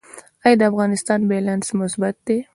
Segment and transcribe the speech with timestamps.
[0.45, 2.37] آیا د افغانستان بیلانس مثبت دی؟